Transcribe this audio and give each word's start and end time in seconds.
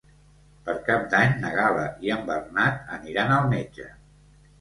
Per 0.67 0.73
Cap 0.85 1.03
d'Any 1.11 1.35
na 1.43 1.51
Gal·la 1.57 1.83
i 2.07 2.13
en 2.15 2.23
Bernat 2.29 2.89
aniran 2.97 3.35
al 3.37 3.47
metge. 3.53 3.87